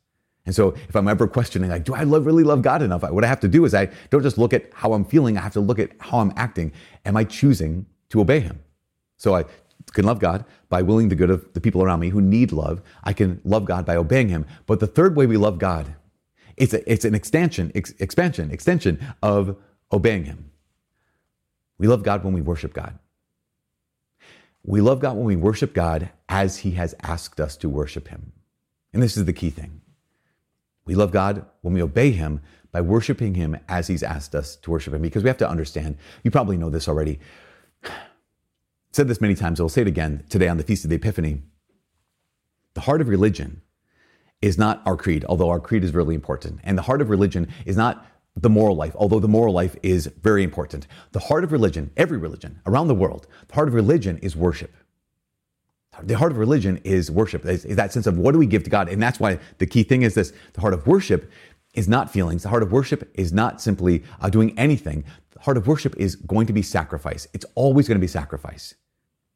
And 0.45 0.53
so 0.53 0.69
if 0.89 0.95
I'm 0.95 1.07
ever 1.07 1.27
questioning, 1.27 1.69
like, 1.69 1.85
do 1.85 1.93
I 1.93 2.03
love, 2.03 2.25
really 2.25 2.43
love 2.43 2.61
God 2.61 2.81
enough? 2.81 3.03
What 3.03 3.23
I 3.23 3.27
have 3.27 3.39
to 3.41 3.47
do 3.47 3.63
is 3.65 3.73
I 3.73 3.89
don't 4.09 4.23
just 4.23 4.37
look 4.37 4.53
at 4.53 4.69
how 4.73 4.93
I'm 4.93 5.05
feeling, 5.05 5.37
I 5.37 5.41
have 5.41 5.53
to 5.53 5.61
look 5.61 5.79
at 5.79 5.91
how 5.99 6.19
I'm 6.19 6.33
acting. 6.35 6.73
Am 7.05 7.15
I 7.15 7.23
choosing 7.23 7.85
to 8.09 8.19
obey 8.19 8.39
him? 8.39 8.59
So 9.17 9.35
I 9.35 9.45
can 9.93 10.05
love 10.05 10.19
God 10.19 10.43
by 10.69 10.81
willing 10.81 11.09
the 11.09 11.15
good 11.15 11.29
of 11.29 11.53
the 11.53 11.61
people 11.61 11.81
around 11.81 11.99
me 11.99 12.09
who 12.09 12.19
need 12.21 12.51
love. 12.51 12.81
I 13.03 13.13
can 13.13 13.39
love 13.45 13.65
God 13.65 13.85
by 13.85 13.95
obeying 13.95 14.29
him. 14.29 14.45
But 14.65 14.79
the 14.79 14.87
third 14.87 15.15
way 15.15 15.27
we 15.27 15.37
love 15.37 15.59
God, 15.59 15.95
it's, 16.57 16.73
a, 16.73 16.91
it's 16.91 17.05
an 17.05 17.15
extension, 17.15 17.71
ex, 17.73 17.91
expansion, 17.99 18.51
extension 18.51 18.99
of 19.21 19.55
obeying 19.91 20.25
him. 20.25 20.51
We 21.77 21.87
love 21.87 22.03
God 22.03 22.23
when 22.23 22.33
we 22.33 22.41
worship 22.41 22.73
God. 22.73 22.99
We 24.65 24.81
love 24.81 25.01
God 25.01 25.17
when 25.17 25.25
we 25.25 25.35
worship 25.35 25.73
God 25.73 26.09
as 26.29 26.57
He 26.57 26.71
has 26.71 26.95
asked 27.01 27.39
us 27.39 27.57
to 27.57 27.69
worship 27.69 28.07
Him. 28.07 28.31
And 28.93 29.03
this 29.03 29.17
is 29.17 29.25
the 29.25 29.33
key 29.33 29.49
thing. 29.49 29.81
We 30.85 30.95
love 30.95 31.11
God 31.11 31.45
when 31.61 31.73
we 31.73 31.81
obey 31.81 32.11
Him 32.11 32.41
by 32.71 32.81
worshiping 32.81 33.35
Him 33.35 33.57
as 33.67 33.87
He's 33.87 34.03
asked 34.03 34.33
us 34.33 34.55
to 34.57 34.71
worship 34.71 34.93
Him. 34.93 35.01
Because 35.01 35.23
we 35.23 35.29
have 35.29 35.37
to 35.37 35.49
understand, 35.49 35.97
you 36.23 36.31
probably 36.31 36.57
know 36.57 36.69
this 36.69 36.87
already. 36.87 37.19
I've 37.83 37.91
said 38.91 39.07
this 39.07 39.21
many 39.21 39.35
times, 39.35 39.59
I'll 39.59 39.69
say 39.69 39.81
it 39.81 39.87
again 39.87 40.23
today 40.29 40.47
on 40.47 40.57
the 40.57 40.63
Feast 40.63 40.85
of 40.85 40.89
the 40.89 40.95
Epiphany. 40.95 41.41
The 42.73 42.81
heart 42.81 43.01
of 43.01 43.09
religion 43.09 43.61
is 44.41 44.57
not 44.57 44.81
our 44.85 44.97
creed, 44.97 45.25
although 45.27 45.49
our 45.49 45.59
creed 45.59 45.83
is 45.83 45.93
really 45.93 46.15
important. 46.15 46.59
And 46.63 46.77
the 46.77 46.81
heart 46.81 47.01
of 47.01 47.09
religion 47.09 47.47
is 47.65 47.77
not 47.77 48.05
the 48.35 48.49
moral 48.49 48.75
life, 48.75 48.95
although 48.95 49.19
the 49.19 49.27
moral 49.27 49.53
life 49.53 49.75
is 49.83 50.07
very 50.21 50.43
important. 50.43 50.87
The 51.11 51.19
heart 51.19 51.43
of 51.43 51.51
religion, 51.51 51.91
every 51.95 52.17
religion 52.17 52.59
around 52.65 52.87
the 52.87 52.95
world, 52.95 53.27
the 53.47 53.55
heart 53.55 53.67
of 53.67 53.73
religion 53.73 54.17
is 54.19 54.35
worship. 54.35 54.73
The 56.01 56.17
heart 56.17 56.31
of 56.31 56.39
religion 56.39 56.81
is 56.83 57.11
worship, 57.11 57.45
is, 57.45 57.65
is 57.65 57.75
that 57.75 57.93
sense 57.93 58.07
of 58.07 58.17
what 58.17 58.31
do 58.31 58.39
we 58.39 58.47
give 58.47 58.63
to 58.63 58.69
God? 58.71 58.89
And 58.89 59.01
that's 59.01 59.19
why 59.19 59.39
the 59.59 59.67
key 59.67 59.83
thing 59.83 60.01
is 60.01 60.15
this 60.15 60.33
the 60.53 60.61
heart 60.61 60.73
of 60.73 60.87
worship 60.87 61.31
is 61.75 61.87
not 61.87 62.11
feelings. 62.11 62.43
The 62.43 62.49
heart 62.49 62.63
of 62.63 62.71
worship 62.71 63.11
is 63.13 63.31
not 63.31 63.61
simply 63.61 64.03
uh, 64.19 64.29
doing 64.29 64.57
anything. 64.57 65.03
The 65.31 65.39
heart 65.41 65.57
of 65.57 65.67
worship 65.67 65.95
is 65.97 66.15
going 66.15 66.47
to 66.47 66.53
be 66.53 66.63
sacrifice. 66.63 67.27
It's 67.33 67.45
always 67.55 67.87
going 67.87 67.97
to 67.97 68.03
be 68.03 68.07
sacrifice. 68.07 68.75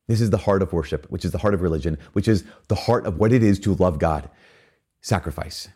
This 0.08 0.22
is 0.22 0.30
the 0.30 0.38
heart 0.38 0.62
of 0.62 0.74
worship, 0.74 1.06
which 1.10 1.26
is 1.26 1.32
the 1.32 1.40
heart 1.40 1.54
of 1.54 1.62
religion, 1.62 1.98
which 2.14 2.28
is 2.28 2.44
the 2.70 2.76
heart 2.76 3.06
of 3.06 3.20
what 3.20 3.34
it 3.34 3.44
is 3.44 3.60
to 3.62 3.76
love 3.76 4.00
God. 4.00 4.30
Sacrifice. 5.02 5.68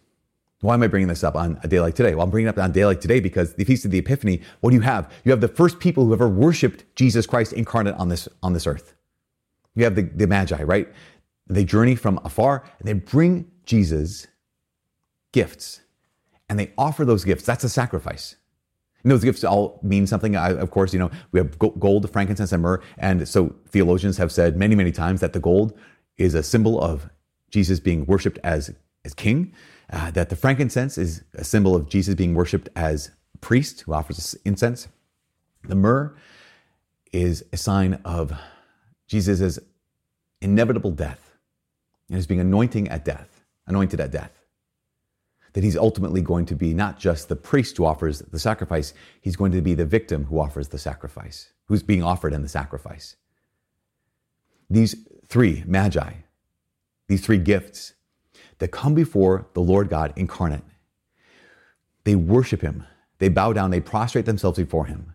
Why 0.62 0.76
am 0.76 0.84
I 0.84 0.88
bringing 0.88 1.08
this 1.08 1.24
up 1.24 1.36
on 1.36 1.60
a 1.64 1.68
day 1.68 1.80
like 1.80 1.96
today? 1.96 2.14
Well, 2.14 2.24
I'm 2.24 2.30
bringing 2.30 2.48
it 2.48 2.52
up 2.52 2.64
on 2.64 2.70
a 2.70 2.74
day 2.74 2.86
like 2.86 3.02
today 3.02 3.20
because 3.20 3.56
the 3.56 3.64
Feast 3.64 3.84
of 3.84 3.92
the 3.92 3.98
Epiphany, 3.98 4.42
what 4.62 4.70
do 4.70 4.76
you 4.76 4.82
have? 4.82 5.12
You 5.26 5.32
have 5.32 5.42
the 5.42 5.48
first 5.48 5.80
people 5.80 6.06
who 6.06 6.14
ever 6.14 6.30
worshiped 6.30 6.86
Jesus 6.96 7.26
Christ 7.26 7.52
incarnate 7.54 7.96
on 7.96 8.10
this, 8.10 8.30
on 8.44 8.54
this 8.54 8.68
earth. 8.68 8.94
You 9.76 9.84
have 9.86 9.96
the, 9.96 10.04
the 10.04 10.28
Magi, 10.28 10.62
right? 10.62 10.88
They 11.48 11.66
journey 11.66 11.96
from 11.96 12.20
afar 12.24 12.64
and 12.80 12.88
they 12.88 12.94
bring 12.94 13.50
Jesus 13.66 14.28
gifts 15.32 15.82
and 16.48 16.60
they 16.60 16.72
offer 16.78 17.06
those 17.06 17.24
gifts. 17.24 17.44
That's 17.44 17.64
a 17.64 17.70
sacrifice. 17.70 18.36
And 19.02 19.12
those 19.12 19.24
gifts 19.24 19.44
all 19.44 19.80
mean 19.82 20.06
something. 20.06 20.36
I, 20.36 20.52
of 20.52 20.70
course, 20.70 20.94
you 20.94 21.00
know, 21.00 21.10
we 21.32 21.40
have 21.40 21.58
gold, 21.58 22.12
frankincense, 22.12 22.52
and 22.52 22.62
myrrh. 22.62 22.82
And 23.00 23.28
so 23.28 23.56
theologians 23.70 24.18
have 24.18 24.32
said 24.32 24.58
many, 24.58 24.76
many 24.76 24.92
times 24.92 25.22
that 25.22 25.34
the 25.34 25.40
gold 25.40 25.76
is 26.18 26.36
a 26.36 26.44
symbol 26.44 26.80
of 26.80 27.10
Jesus 27.50 27.80
being 27.80 28.06
worshiped 28.06 28.38
as, 28.44 28.76
as 29.04 29.16
king 29.16 29.56
uh, 29.92 30.12
that 30.12 30.30
the 30.30 30.36
frankincense 30.36 30.98
is 30.98 31.24
a 31.34 31.44
symbol 31.44 31.76
of 31.76 31.90
Jesus 31.90 32.16
being 32.16 32.34
worshiped 32.34 32.70
as 32.76 33.12
priest 33.42 33.82
who 33.82 33.94
offers 33.94 34.36
incense. 34.46 34.88
The 35.64 35.76
myrrh 35.76 36.16
is 37.12 37.44
a 37.52 37.58
sign 37.58 38.00
of 38.06 38.34
Jesus' 39.08 39.60
inevitable 40.42 40.92
death 40.92 41.36
and 42.08 42.16
his 42.16 42.28
being 42.28 42.40
anointing 42.40 42.88
at 42.88 43.04
death, 43.06 43.44
anointed 43.68 44.00
at 44.00 44.12
death. 44.12 44.32
That 45.54 45.66
he's 45.66 45.76
ultimately 45.76 46.22
going 46.22 46.46
to 46.46 46.56
be 46.56 46.74
not 46.74 46.98
just 46.98 47.28
the 47.28 47.36
priest 47.36 47.76
who 47.76 47.86
offers 47.86 48.20
the 48.20 48.40
sacrifice, 48.40 48.94
he's 49.20 49.36
going 49.36 49.52
to 49.52 49.62
be 49.62 49.74
the 49.74 49.86
victim 49.86 50.26
who 50.26 50.40
offers 50.40 50.70
the 50.70 50.78
sacrifice, 50.78 51.52
who's 51.66 51.84
being 51.84 52.04
offered 52.04 52.34
in 52.34 52.42
the 52.42 52.48
sacrifice. 52.48 53.18
These 54.70 54.96
three 55.28 55.64
magi, 55.68 56.14
these 57.10 57.26
three 57.26 57.38
gifts, 57.38 57.94
that 58.62 58.70
come 58.70 58.94
before 58.94 59.48
the 59.56 59.60
Lord 59.60 59.90
God 59.90 60.14
incarnate. 60.16 60.64
They 62.04 62.16
worship 62.16 62.62
him. 62.62 62.86
They 63.18 63.28
bow 63.28 63.54
down, 63.54 63.72
they 63.72 63.80
prostrate 63.80 64.26
themselves 64.26 64.58
before 64.58 64.86
him, 64.86 65.14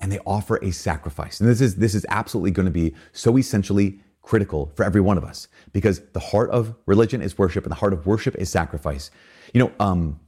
and 0.00 0.10
they 0.10 0.18
offer 0.26 0.58
a 0.62 0.72
sacrifice. 0.72 1.40
And 1.40 1.48
this 1.48 1.60
is, 1.60 1.76
this 1.76 1.94
is 1.94 2.04
absolutely 2.08 2.50
going 2.50 2.66
to 2.66 2.72
be 2.72 2.94
so 3.12 3.38
essentially 3.38 4.00
critical 4.20 4.72
for 4.74 4.84
every 4.84 5.00
one 5.00 5.16
of 5.16 5.24
us 5.24 5.46
because 5.72 6.00
the 6.12 6.20
heart 6.20 6.50
of 6.50 6.74
religion 6.86 7.22
is 7.22 7.38
worship 7.38 7.64
and 7.64 7.70
the 7.70 7.76
heart 7.76 7.92
of 7.92 8.04
worship 8.06 8.34
is 8.36 8.50
sacrifice. 8.50 9.10
You 9.54 9.60
know, 9.60 9.72
um, 9.78 10.18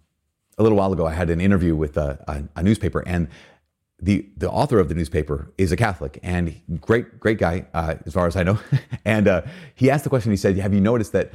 a 0.59 0.63
little 0.63 0.79
while 0.79 0.93
ago, 0.93 1.07
I 1.07 1.13
had 1.13 1.31
an 1.31 1.41
interview 1.41 1.75
with 1.75 1.97
a, 1.97 2.25
a, 2.29 2.61
a 2.61 2.63
newspaper, 2.63 3.03
and 3.07 3.29
the 4.01 4.29
the 4.37 4.51
author 4.51 4.79
of 4.79 4.89
the 4.89 4.95
newspaper 4.95 5.53
is 5.57 5.73
a 5.73 5.77
Catholic 5.77 6.19
and 6.23 6.61
great 6.81 7.19
great 7.19 7.39
guy 7.39 7.67
uh, 7.75 7.95
as 8.07 8.13
far 8.13 8.27
as 8.27 8.37
I 8.37 8.43
know. 8.43 8.59
and 9.05 9.27
uh, 9.27 9.43
he 9.75 9.91
asked 9.91 10.05
the 10.05 10.11
question. 10.11 10.31
He 10.31 10.37
said, 10.37 10.57
"Have 10.59 10.75
you 10.75 10.81
noticed 10.81 11.13
that 11.13 11.33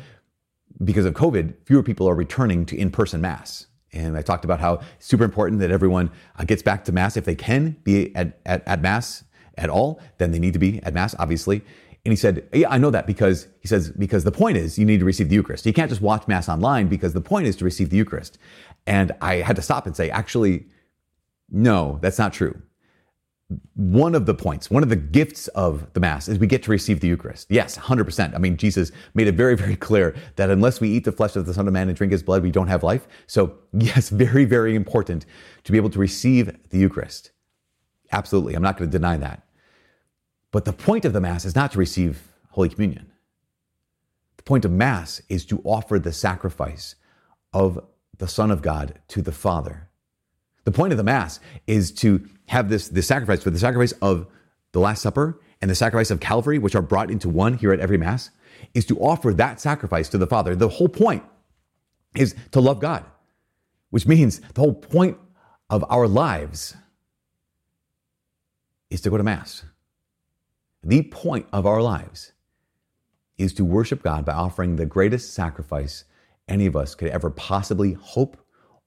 because 0.83 1.05
of 1.05 1.13
COVID, 1.13 1.53
fewer 1.65 1.83
people 1.83 2.07
are 2.07 2.15
returning 2.15 2.65
to 2.67 2.77
in 2.77 2.91
person 2.91 3.21
Mass. 3.21 3.67
And 3.91 4.15
I 4.15 4.21
talked 4.21 4.45
about 4.45 4.59
how 4.59 4.81
super 4.99 5.23
important 5.23 5.59
that 5.61 5.71
everyone 5.71 6.11
uh, 6.37 6.43
gets 6.43 6.61
back 6.61 6.85
to 6.85 6.91
Mass. 6.91 7.17
If 7.17 7.25
they 7.25 7.35
can 7.35 7.77
be 7.83 8.15
at, 8.15 8.39
at, 8.45 8.67
at 8.67 8.81
Mass 8.81 9.23
at 9.57 9.69
all, 9.69 9.99
then 10.19 10.31
they 10.31 10.39
need 10.39 10.53
to 10.53 10.59
be 10.59 10.81
at 10.83 10.93
Mass, 10.93 11.15
obviously. 11.17 11.63
And 12.05 12.11
he 12.11 12.15
said, 12.15 12.47
Yeah, 12.53 12.69
I 12.69 12.77
know 12.77 12.91
that 12.91 13.07
because 13.07 13.47
he 13.59 13.67
says, 13.67 13.91
because 13.91 14.23
the 14.23 14.31
point 14.31 14.57
is 14.57 14.77
you 14.79 14.85
need 14.85 14.99
to 14.99 15.05
receive 15.05 15.29
the 15.29 15.35
Eucharist. 15.35 15.65
You 15.65 15.73
can't 15.73 15.89
just 15.89 16.01
watch 16.01 16.27
Mass 16.27 16.47
online 16.47 16.87
because 16.87 17.13
the 17.13 17.21
point 17.21 17.47
is 17.47 17.55
to 17.57 17.65
receive 17.65 17.89
the 17.89 17.97
Eucharist. 17.97 18.37
And 18.87 19.11
I 19.21 19.35
had 19.35 19.55
to 19.57 19.61
stop 19.61 19.85
and 19.85 19.95
say, 19.95 20.09
actually, 20.09 20.67
no, 21.49 21.99
that's 22.01 22.17
not 22.17 22.31
true. 22.31 22.61
One 23.75 24.13
of 24.13 24.27
the 24.27 24.35
points, 24.35 24.69
one 24.69 24.83
of 24.83 24.89
the 24.89 24.95
gifts 24.95 25.47
of 25.49 25.91
the 25.93 25.99
Mass 25.99 26.27
is 26.27 26.37
we 26.37 26.45
get 26.45 26.61
to 26.63 26.71
receive 26.71 26.99
the 26.99 27.07
Eucharist. 27.07 27.47
Yes, 27.49 27.77
100%. 27.77 28.35
I 28.35 28.37
mean, 28.37 28.57
Jesus 28.57 28.91
made 29.15 29.27
it 29.27 29.33
very, 29.33 29.55
very 29.57 29.75
clear 29.75 30.15
that 30.35 30.49
unless 30.49 30.79
we 30.79 30.89
eat 30.89 31.03
the 31.03 31.11
flesh 31.11 31.35
of 31.35 31.45
the 31.45 31.53
Son 31.53 31.67
of 31.67 31.73
Man 31.73 31.87
and 31.87 31.97
drink 31.97 32.11
his 32.11 32.21
blood, 32.21 32.43
we 32.43 32.51
don't 32.51 32.67
have 32.67 32.83
life. 32.83 33.07
So, 33.25 33.57
yes, 33.73 34.09
very, 34.09 34.45
very 34.45 34.75
important 34.75 35.25
to 35.63 35.71
be 35.71 35.77
able 35.77 35.89
to 35.89 35.99
receive 35.99 36.55
the 36.69 36.77
Eucharist. 36.77 37.31
Absolutely. 38.11 38.53
I'm 38.53 38.63
not 38.63 38.77
going 38.77 38.89
to 38.89 38.97
deny 38.97 39.17
that. 39.17 39.43
But 40.51 40.65
the 40.65 40.73
point 40.73 41.05
of 41.05 41.13
the 41.13 41.21
Mass 41.21 41.45
is 41.45 41.55
not 41.55 41.71
to 41.73 41.79
receive 41.79 42.31
Holy 42.49 42.69
Communion. 42.69 43.11
The 44.37 44.43
point 44.43 44.65
of 44.65 44.71
Mass 44.71 45.21
is 45.29 45.45
to 45.45 45.61
offer 45.63 45.99
the 45.99 46.13
sacrifice 46.13 46.95
of 47.53 47.85
the 48.17 48.27
Son 48.27 48.51
of 48.51 48.61
God 48.61 48.99
to 49.09 49.21
the 49.21 49.31
Father. 49.31 49.88
The 50.69 50.77
point 50.77 50.93
of 50.93 50.97
the 50.97 51.03
Mass 51.03 51.39
is 51.65 51.91
to 51.93 52.29
have 52.45 52.69
this, 52.69 52.89
this 52.89 53.07
sacrifice, 53.07 53.43
but 53.43 53.53
the 53.53 53.59
sacrifice 53.59 53.91
of 54.03 54.27
the 54.71 54.79
Last 54.79 55.01
Supper 55.01 55.41
and 55.63 55.71
the 55.71 55.73
sacrifice 55.73 56.11
of 56.11 56.19
Calvary, 56.19 56.59
which 56.59 56.75
are 56.75 56.83
brought 56.83 57.09
into 57.09 57.27
one 57.27 57.55
here 57.55 57.73
at 57.73 57.79
every 57.79 57.97
Mass, 57.97 58.29
is 58.75 58.85
to 58.85 58.99
offer 58.99 59.33
that 59.33 59.59
sacrifice 59.59 60.09
to 60.09 60.19
the 60.19 60.27
Father. 60.27 60.55
The 60.55 60.69
whole 60.69 60.87
point 60.87 61.23
is 62.15 62.35
to 62.51 62.61
love 62.61 62.79
God, 62.79 63.03
which 63.89 64.05
means 64.05 64.41
the 64.53 64.61
whole 64.61 64.75
point 64.75 65.17
of 65.71 65.83
our 65.89 66.07
lives 66.07 66.75
is 68.91 69.01
to 69.01 69.09
go 69.09 69.17
to 69.17 69.23
Mass. 69.23 69.63
The 70.83 71.01
point 71.01 71.47
of 71.51 71.65
our 71.65 71.81
lives 71.81 72.33
is 73.39 73.53
to 73.53 73.65
worship 73.65 74.03
God 74.03 74.23
by 74.23 74.33
offering 74.33 74.75
the 74.75 74.85
greatest 74.85 75.33
sacrifice 75.33 76.03
any 76.47 76.67
of 76.67 76.75
us 76.75 76.93
could 76.93 77.09
ever 77.09 77.31
possibly 77.31 77.93
hope 77.93 78.37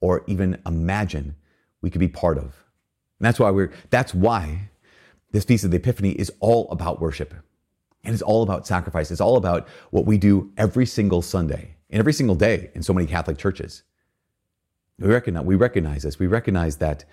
or 0.01 0.23
even 0.29 0.63
imagine 0.65 1.35
we 1.83 1.91
could 1.91 2.01
be 2.01 2.09
part 2.09 2.39
of. 2.39 2.45
And 2.45 3.27
that's 3.27 3.39
why 3.39 3.51
we're 3.51 3.73
that's 3.91 4.15
why 4.15 4.71
this 5.33 5.45
feast 5.45 5.65
of 5.65 5.71
the 5.71 5.77
Epiphany 5.77 6.13
is 6.13 6.33
all 6.41 6.69
about 6.71 7.01
worship. 7.01 7.35
And 8.05 8.13
it's 8.13 8.23
all 8.23 8.43
about 8.43 8.67
sacrifice. 8.67 9.11
It's 9.11 9.21
all 9.21 9.37
about 9.37 9.69
what 9.91 10.07
we 10.07 10.19
do 10.19 10.51
every 10.57 10.87
single 10.87 11.23
Sunday 11.23 11.77
and 11.89 12.01
every 12.01 12.13
single 12.13 12.35
day 12.35 12.71
in 12.75 12.83
so 12.83 12.93
many 12.93 13.07
Catholic 13.07 13.39
churches. 13.39 13.85
We 14.99 15.09
recognize, 15.09 15.45
we 15.45 15.55
recognize 15.55 16.03
this. 16.03 16.19
We 16.19 16.27
recognize 16.27 16.79
that 16.79 17.05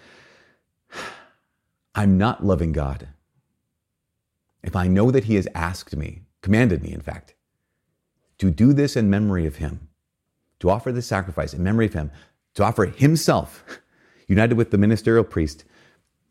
I'm 1.95 2.17
not 2.17 2.43
loving 2.43 2.71
God. 2.71 3.09
If 4.63 4.75
I 4.75 4.87
know 4.87 5.11
that 5.11 5.25
He 5.25 5.35
has 5.35 5.47
asked 5.53 5.95
me, 5.95 6.23
commanded 6.41 6.81
me, 6.81 6.91
in 6.91 7.01
fact, 7.01 7.35
to 8.39 8.49
do 8.49 8.73
this 8.73 8.95
in 8.95 9.09
memory 9.09 9.45
of 9.45 9.57
Him, 9.57 9.89
to 10.59 10.69
offer 10.69 10.91
this 10.91 11.07
sacrifice 11.07 11.53
in 11.53 11.63
memory 11.63 11.85
of 11.85 11.93
him, 11.93 12.11
to 12.55 12.63
offer 12.63 12.85
himself, 12.85 13.63
united 14.29 14.55
with 14.55 14.71
the 14.71 14.77
ministerial 14.77 15.25
priest, 15.25 15.65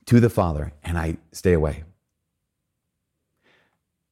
to 0.07 0.21
the 0.21 0.31
Father, 0.31 0.73
and 0.83 0.97
I 0.97 1.19
stay 1.33 1.53
away. 1.53 1.85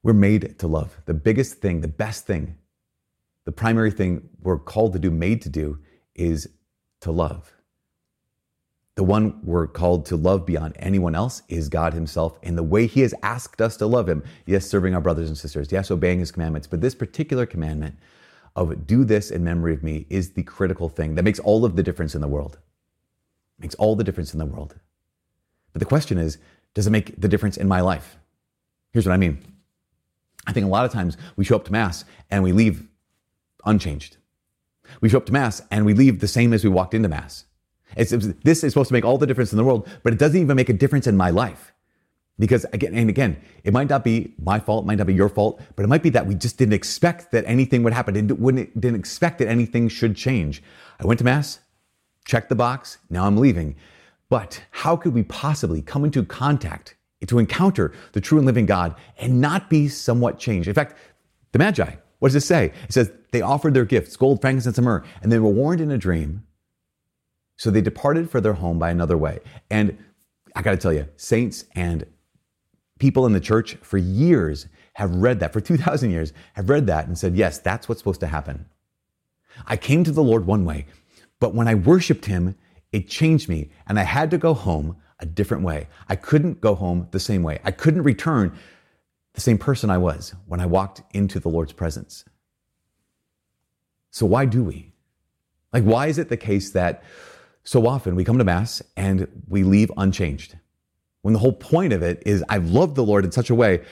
We're 0.03 0.13
made 0.13 0.59
to 0.59 0.67
love. 0.67 1.01
The 1.07 1.15
biggest 1.15 1.55
thing, 1.55 1.81
the 1.81 1.89
best 1.89 2.27
thing, 2.27 2.59
the 3.47 3.53
primary 3.53 3.91
thing 3.91 4.29
we're 4.43 4.59
called 4.59 4.93
to 4.93 4.99
do, 4.99 5.11
made 5.11 5.41
to 5.43 5.49
do, 5.49 5.79
is 6.15 6.51
to 7.01 7.11
love. 7.11 7.53
The 8.97 9.05
one 9.05 9.41
we're 9.43 9.67
called 9.67 10.07
to 10.07 10.17
love 10.17 10.45
beyond 10.47 10.75
anyone 10.79 11.15
else 11.15 11.43
is 11.49 11.69
God 11.69 11.95
Himself 11.95 12.39
and 12.43 12.57
the 12.57 12.63
way 12.63 12.87
He 12.87 13.01
has 13.01 13.15
asked 13.23 13.61
us 13.61 13.77
to 13.79 13.87
love 13.87 14.09
Him. 14.09 14.23
Yes, 14.47 14.67
serving 14.67 14.95
our 14.95 15.01
brothers 15.01 15.29
and 15.29 15.37
sisters. 15.37 15.71
Yes, 15.71 15.91
obeying 15.91 16.19
His 16.19 16.33
commandments. 16.33 16.67
But 16.67 16.81
this 16.81 16.95
particular 16.95 17.47
commandment 17.47 17.97
of 18.55 18.87
do 18.87 19.05
this 19.05 19.31
in 19.31 19.45
memory 19.45 19.75
of 19.75 19.83
me 19.83 20.07
is 20.09 20.33
the 20.33 20.43
critical 20.43 20.89
thing 20.89 21.15
that 21.15 21.25
makes 21.25 21.39
all 21.39 21.65
of 21.65 21.77
the 21.77 21.83
difference 21.83 22.15
in 22.15 22.21
the 22.21 22.29
world. 22.29 22.59
Makes 23.59 23.75
all 23.77 23.97
the 23.97 24.05
difference 24.05 24.33
in 24.33 24.39
the 24.39 24.47
world. 24.47 24.75
But 25.73 25.81
the 25.81 25.87
question 25.87 26.19
is, 26.19 26.39
does 26.75 26.87
it 26.87 26.91
make 26.91 27.21
the 27.21 27.29
difference 27.29 27.57
in 27.57 27.69
my 27.69 27.81
life? 27.81 28.17
Here's 28.93 29.07
what 29.07 29.13
I 29.13 29.19
mean. 29.19 29.43
I 30.47 30.53
think 30.53 30.67
a 30.67 30.69
lot 30.69 30.85
of 30.85 30.93
times 30.93 31.17
we 31.37 31.45
show 31.45 31.57
up 31.57 31.65
to 31.65 31.73
Mass 31.73 32.05
and 32.31 32.43
we 32.43 32.53
leave 32.53 32.87
unchanged. 33.65 34.17
We 35.01 35.09
show 35.09 35.19
up 35.19 35.27
to 35.27 35.33
Mass 35.33 35.63
and 35.71 35.85
we 35.85 35.95
leave 35.95 36.21
the 36.21 36.29
same 36.29 36.53
as 36.53 36.63
we 36.63 36.71
walked 36.71 36.95
into 36.95 37.09
Mass. 37.09 37.45
It's, 37.97 38.13
it's, 38.13 38.27
this 38.45 38.63
is 38.63 38.73
supposed 38.73 38.89
to 38.89 38.95
make 38.95 39.05
all 39.05 39.19
the 39.19 39.27
difference 39.27 39.53
in 39.53 39.59
the 39.59 39.65
world, 39.65 39.89
but 40.03 40.13
it 40.13 40.19
doesn't 40.19 40.41
even 40.41 40.57
make 40.57 40.69
a 40.69 40.75
difference 40.75 41.07
in 41.07 41.17
my 41.17 41.31
life. 41.31 41.73
Because 42.39 42.67
again 42.73 42.95
and 42.95 43.09
again, 43.09 43.39
it 43.65 43.73
might 43.73 43.89
not 43.89 44.05
be 44.05 44.35
my 44.39 44.61
fault, 44.61 44.85
might 44.85 44.99
not 44.99 45.07
be 45.07 45.15
your 45.15 45.31
fault, 45.31 45.61
but 45.75 45.85
it 45.85 45.89
might 45.89 46.03
be 46.03 46.11
that 46.11 46.27
we 46.27 46.35
just 46.35 46.59
didn't 46.59 46.75
expect 46.75 47.33
that 47.33 47.45
anything 47.47 47.83
would 47.83 47.95
happen. 47.95 48.15
Didn't 48.15 48.95
expect 48.95 49.39
that 49.39 49.49
anything 49.49 49.89
should 49.89 50.15
change. 50.15 50.63
I 51.01 51.07
went 51.07 51.19
to 51.19 51.25
Mass, 51.25 51.61
checked 52.27 52.51
the 52.51 52.55
box, 52.55 52.99
now 53.09 53.25
I'm 53.25 53.39
leaving. 53.39 53.77
But 54.29 54.63
how 54.71 54.97
could 54.97 55.15
we 55.15 55.23
possibly 55.23 55.81
come 55.81 56.05
into 56.05 56.23
contact, 56.25 56.97
to 57.27 57.39
encounter 57.39 57.93
the 58.13 58.21
true 58.21 58.39
and 58.39 58.47
living 58.47 58.67
God 58.67 58.95
and 59.19 59.41
not 59.41 59.71
be 59.71 59.89
somewhat 59.89 60.39
changed? 60.39 60.69
In 60.69 60.75
fact, 60.75 60.97
the 61.53 61.59
Magi, 61.59 61.95
what 62.19 62.29
does 62.29 62.37
it 62.37 62.47
say? 62.47 62.73
It 62.85 62.93
says 62.93 63.11
they 63.33 63.41
offered 63.41 63.75
their 63.75 63.85
gifts, 63.85 64.17
gold, 64.17 64.41
frankincense, 64.41 64.77
and 64.79 64.85
myrrh, 64.85 65.05
and 65.23 65.33
they 65.33 65.39
were 65.39 65.51
warned 65.51 65.81
in 65.81 65.91
a 65.91 65.99
dream. 65.99 66.45
So 67.57 67.71
they 67.71 67.81
departed 67.81 68.31
for 68.31 68.41
their 68.41 68.53
home 68.53 68.79
by 68.79 68.91
another 68.91 69.17
way. 69.17 69.41
And 69.71 69.97
I 70.55 70.63
got 70.63 70.73
to 70.73 70.77
tell 70.77 70.93
you, 70.93 71.09
saints 71.17 71.65
and 71.75 72.07
people 72.99 73.27
in 73.27 73.33
the 73.33 73.41
church 73.41 73.77
for 73.83 73.99
years 73.99 74.67
have 74.95 75.15
read 75.15 75.41
that, 75.41 75.53
for 75.53 75.61
2,000 75.61 76.11
years, 76.11 76.33
have 76.55 76.71
read 76.71 76.87
that 76.87 77.07
and 77.07 77.19
said, 77.19 77.37
yes, 77.37 77.59
that's 77.59 77.89
what's 77.89 78.01
supposed 78.01 78.21
to 78.21 78.27
happen. 78.27 78.67
I 79.67 79.77
came 79.77 80.05
to 80.05 80.13
the 80.13 80.23
Lord 80.23 80.47
one 80.47 80.65
way, 80.65 80.87
but 81.41 81.55
when 81.55 81.69
I 81.69 81.75
worshiped 81.75 82.27
Him, 82.27 82.57
it 82.93 83.09
changed 83.09 83.49
me 83.49 83.71
and 83.87 83.99
I 83.99 84.03
had 84.03 84.31
to 84.31 84.39
go 84.39 84.55
home 84.55 84.97
a 85.19 85.27
different 85.27 85.63
way. 85.63 85.89
I 86.09 86.17
couldn't 86.17 86.61
go 86.61 86.75
home 86.75 87.09
the 87.11 87.21
same 87.21 87.43
way. 87.43 87.59
I 87.65 87.71
couldn't 87.71 88.03
return 88.03 88.57
the 89.35 89.41
same 89.41 89.59
person 89.59 89.91
I 89.91 89.99
was 89.99 90.35
when 90.47 90.61
I 90.61 90.67
walked 90.67 91.03
into 91.13 91.41
the 91.41 91.49
Lord's 91.49 91.73
presence. 91.73 92.25
So, 94.11 94.25
why 94.25 94.47
do 94.47 94.65
we? 94.65 94.93
Like, 95.73 95.85
why 95.85 96.07
is 96.07 96.19
it 96.19 96.29
the 96.29 96.37
case 96.37 96.71
that 96.71 97.03
so 97.65 97.87
often 97.87 98.15
we 98.15 98.25
come 98.25 98.39
to 98.39 98.45
Mass 98.45 98.83
and 98.97 99.27
we 99.49 99.63
leave 99.63 99.91
unchanged? 99.97 100.57
when 101.27 101.33
the 101.33 101.41
whole 101.41 101.53
point 101.53 101.93
of 101.93 102.05
it 102.05 102.23
is 102.25 102.45
I've 102.49 102.71
loved 102.71 102.95
the 102.95 103.03
Lord 103.03 103.25
in 103.25 103.33
such 103.33 103.51
a 103.51 103.55
way 103.57 103.83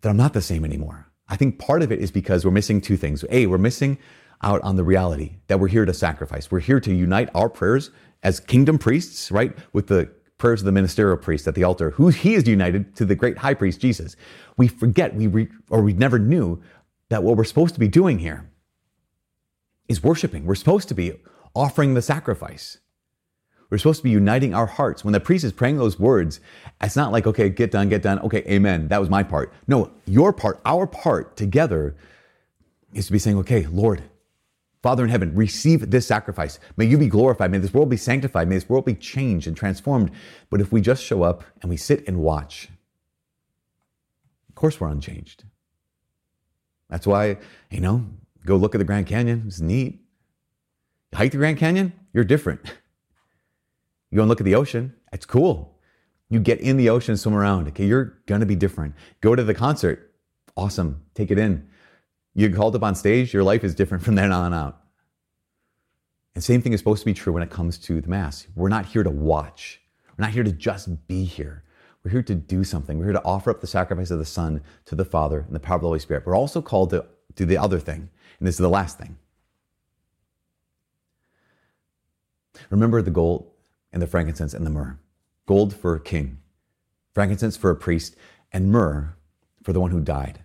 that 0.00 0.08
I'm 0.08 0.16
not 0.16 0.32
the 0.32 0.40
same 0.40 0.64
anymore. 0.64 1.06
I 1.28 1.36
think 1.36 1.58
part 1.58 1.82
of 1.82 1.92
it 1.92 1.98
is 1.98 2.10
because 2.10 2.46
we're 2.46 2.50
missing 2.50 2.80
two 2.80 2.96
things. 2.96 3.26
A, 3.28 3.46
we're 3.46 3.58
missing 3.58 3.98
out 4.42 4.62
on 4.62 4.76
the 4.76 4.84
reality 4.84 5.36
that 5.48 5.58
we're 5.58 5.68
here 5.68 5.84
to 5.84 5.94
sacrifice. 5.94 6.50
We're 6.50 6.60
here 6.60 6.80
to 6.80 6.94
unite 6.94 7.30
our 7.34 7.48
prayers 7.48 7.90
as 8.22 8.40
kingdom 8.40 8.78
priests, 8.78 9.30
right, 9.30 9.56
with 9.72 9.88
the 9.88 10.10
prayers 10.38 10.60
of 10.60 10.66
the 10.66 10.72
ministerial 10.72 11.16
priest 11.16 11.46
at 11.48 11.54
the 11.54 11.64
altar, 11.64 11.90
who 11.90 12.08
he 12.08 12.34
is 12.34 12.46
united 12.46 12.94
to 12.96 13.04
the 13.04 13.14
great 13.14 13.38
high 13.38 13.54
priest 13.54 13.80
Jesus. 13.80 14.16
We 14.56 14.68
forget, 14.68 15.14
we 15.14 15.26
re, 15.26 15.48
or 15.68 15.82
we 15.82 15.92
never 15.92 16.18
knew 16.18 16.62
that 17.10 17.22
what 17.22 17.36
we're 17.36 17.44
supposed 17.44 17.74
to 17.74 17.80
be 17.80 17.88
doing 17.88 18.20
here 18.20 18.48
is 19.88 20.02
worshiping. 20.02 20.44
We're 20.44 20.54
supposed 20.54 20.88
to 20.88 20.94
be 20.94 21.14
offering 21.54 21.94
the 21.94 22.02
sacrifice. 22.02 22.78
We're 23.70 23.78
supposed 23.78 23.98
to 24.00 24.04
be 24.04 24.10
uniting 24.10 24.54
our 24.54 24.66
hearts. 24.66 25.04
When 25.04 25.12
the 25.12 25.20
priest 25.20 25.44
is 25.44 25.52
praying 25.52 25.76
those 25.76 25.98
words, 25.98 26.40
it's 26.80 26.96
not 26.96 27.12
like, 27.12 27.26
okay, 27.26 27.50
get 27.50 27.70
done, 27.70 27.88
get 27.88 28.02
done. 28.02 28.18
Okay, 28.20 28.42
amen. 28.48 28.88
That 28.88 29.00
was 29.00 29.10
my 29.10 29.22
part. 29.22 29.52
No, 29.66 29.90
your 30.06 30.32
part, 30.32 30.60
our 30.64 30.86
part 30.86 31.36
together 31.36 31.96
is 32.94 33.06
to 33.06 33.12
be 33.12 33.18
saying, 33.18 33.36
okay, 33.38 33.66
Lord, 33.66 34.02
Father 34.82 35.02
in 35.02 35.10
heaven, 35.10 35.34
receive 35.34 35.90
this 35.90 36.06
sacrifice. 36.06 36.58
May 36.76 36.84
you 36.84 36.98
be 36.98 37.08
glorified. 37.08 37.50
May 37.50 37.58
this 37.58 37.74
world 37.74 37.88
be 37.88 37.96
sanctified. 37.96 38.48
May 38.48 38.56
this 38.56 38.68
world 38.68 38.84
be 38.84 38.94
changed 38.94 39.46
and 39.46 39.56
transformed. 39.56 40.10
But 40.50 40.60
if 40.60 40.70
we 40.70 40.80
just 40.80 41.02
show 41.02 41.22
up 41.22 41.42
and 41.60 41.70
we 41.70 41.76
sit 41.76 42.06
and 42.06 42.18
watch, 42.18 42.68
of 44.48 44.54
course 44.54 44.80
we're 44.80 44.88
unchanged. 44.88 45.44
That's 46.88 47.06
why, 47.06 47.38
you 47.70 47.80
know, 47.80 48.06
go 48.46 48.56
look 48.56 48.74
at 48.74 48.78
the 48.78 48.84
Grand 48.84 49.06
Canyon. 49.06 49.44
It's 49.46 49.60
neat. 49.60 50.00
You 51.12 51.18
hike 51.18 51.32
the 51.32 51.38
Grand 51.38 51.58
Canyon, 51.58 51.92
you're 52.12 52.24
different. 52.24 52.60
You 54.10 54.16
go 54.16 54.22
and 54.22 54.28
look 54.28 54.40
at 54.40 54.44
the 54.44 54.54
ocean. 54.54 54.94
It's 55.12 55.26
cool. 55.26 55.76
You 56.30 56.40
get 56.40 56.60
in 56.60 56.76
the 56.76 56.88
ocean, 56.88 57.16
swim 57.16 57.34
around. 57.34 57.68
Okay, 57.68 57.84
you're 57.84 58.18
gonna 58.26 58.46
be 58.46 58.56
different. 58.56 58.94
Go 59.20 59.34
to 59.34 59.42
the 59.42 59.54
concert. 59.54 60.14
Awesome. 60.56 61.02
Take 61.14 61.30
it 61.30 61.38
in. 61.38 61.68
You 62.38 62.54
called 62.54 62.76
up 62.76 62.84
on 62.84 62.94
stage. 62.94 63.34
Your 63.34 63.42
life 63.42 63.64
is 63.64 63.74
different 63.74 64.04
from 64.04 64.14
then 64.14 64.30
on 64.30 64.54
out. 64.54 64.80
And 66.36 66.44
same 66.44 66.62
thing 66.62 66.72
is 66.72 66.78
supposed 66.78 67.00
to 67.00 67.06
be 67.06 67.12
true 67.12 67.32
when 67.32 67.42
it 67.42 67.50
comes 67.50 67.78
to 67.78 68.00
the 68.00 68.08
Mass. 68.08 68.46
We're 68.54 68.68
not 68.68 68.86
here 68.86 69.02
to 69.02 69.10
watch. 69.10 69.80
We're 70.16 70.26
not 70.26 70.30
here 70.30 70.44
to 70.44 70.52
just 70.52 71.08
be 71.08 71.24
here. 71.24 71.64
We're 72.04 72.12
here 72.12 72.22
to 72.22 72.36
do 72.36 72.62
something. 72.62 72.96
We're 72.96 73.06
here 73.06 73.14
to 73.14 73.24
offer 73.24 73.50
up 73.50 73.60
the 73.60 73.66
sacrifice 73.66 74.12
of 74.12 74.20
the 74.20 74.24
Son 74.24 74.62
to 74.84 74.94
the 74.94 75.04
Father 75.04 75.40
and 75.40 75.52
the 75.52 75.58
power 75.58 75.74
of 75.74 75.82
the 75.82 75.88
Holy 75.88 75.98
Spirit. 75.98 76.24
We're 76.24 76.36
also 76.36 76.62
called 76.62 76.90
to 76.90 77.06
do 77.34 77.44
the 77.44 77.58
other 77.58 77.80
thing. 77.80 78.08
And 78.38 78.46
this 78.46 78.54
is 78.54 78.60
the 78.60 78.68
last 78.68 78.98
thing. 78.98 79.18
Remember 82.70 83.02
the 83.02 83.10
gold 83.10 83.50
and 83.92 84.00
the 84.00 84.06
frankincense 84.06 84.54
and 84.54 84.64
the 84.64 84.70
myrrh. 84.70 84.96
Gold 85.46 85.74
for 85.74 85.96
a 85.96 86.00
king, 86.00 86.38
frankincense 87.14 87.56
for 87.56 87.70
a 87.70 87.76
priest, 87.76 88.14
and 88.52 88.70
myrrh 88.70 89.16
for 89.64 89.72
the 89.72 89.80
one 89.80 89.90
who 89.90 90.00
died. 90.00 90.44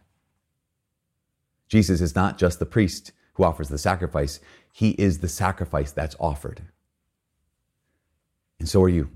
Jesus 1.73 2.01
is 2.01 2.13
not 2.13 2.37
just 2.37 2.59
the 2.59 2.67
priest 2.67 3.13
who 3.33 3.43
offers 3.43 3.67
the 3.67 3.79
sacrifice, 3.79 4.39
he 4.71 4.91
is 4.91 5.17
the 5.17 5.27
sacrifice 5.27 5.91
that's 5.91 6.15
offered. 6.19 6.61
And 8.59 8.69
so 8.69 8.83
are 8.83 8.89
you. 8.89 9.09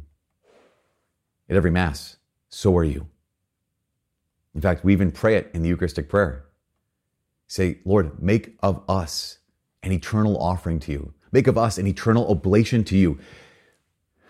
At 1.48 1.56
every 1.56 1.70
Mass, 1.70 2.18
so 2.50 2.76
are 2.76 2.84
you. 2.84 3.06
In 4.56 4.62
fact, 4.62 4.84
we 4.84 4.92
even 4.92 5.12
pray 5.12 5.36
it 5.36 5.52
in 5.54 5.62
the 5.62 5.70
Eucharistic 5.70 6.10
prayer. 6.10 6.46
Say, 7.46 7.78
Lord, 7.86 8.20
make 8.20 8.58
of 8.64 8.82
us 8.90 9.38
an 9.84 9.92
eternal 9.92 10.36
offering 10.42 10.80
to 10.80 10.92
you. 10.92 11.14
Make 11.32 11.46
of 11.46 11.60
us 11.60 11.78
an 11.78 11.86
eternal 11.86 12.28
oblation 12.28 12.84
to 12.86 12.98
you. 12.98 13.20